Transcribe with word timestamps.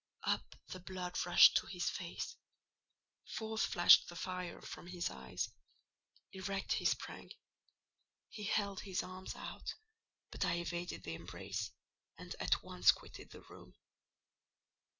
Up 0.23 0.55
the 0.69 0.79
blood 0.79 1.23
rushed 1.27 1.57
to 1.57 1.67
his 1.67 1.87
face; 1.87 2.35
forth 3.35 3.61
flashed 3.61 4.09
the 4.09 4.15
fire 4.15 4.59
from 4.59 4.87
his 4.87 5.11
eyes; 5.11 5.47
erect 6.33 6.71
he 6.71 6.85
sprang; 6.85 7.29
he 8.27 8.45
held 8.45 8.79
his 8.79 9.03
arms 9.03 9.35
out; 9.35 9.75
but 10.31 10.43
I 10.43 10.55
evaded 10.55 11.03
the 11.03 11.13
embrace, 11.13 11.69
and 12.17 12.33
at 12.39 12.63
once 12.63 12.91
quitted 12.91 13.29
the 13.29 13.41
room. 13.41 13.75